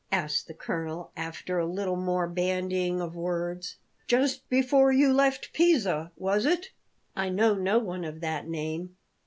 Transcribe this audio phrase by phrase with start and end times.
[0.11, 3.75] asked the colonel, after a little more bandying of words.
[4.07, 6.71] "Just before you left Pisa, was it?"
[7.15, 8.95] "I know no one of that name."